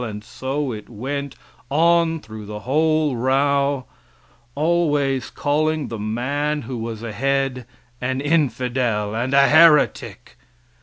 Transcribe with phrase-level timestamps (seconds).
[0.03, 1.35] And, so it went
[1.69, 3.85] on through the whole row
[4.55, 7.67] always calling the man who was ahead
[8.01, 10.37] an infidel and a heretic.